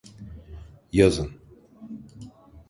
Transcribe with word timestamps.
Yazın… 0.91 1.31